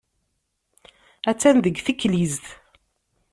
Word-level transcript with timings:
Attan 1.29 1.57
deg 1.63 1.75
teklizt. 1.85 2.45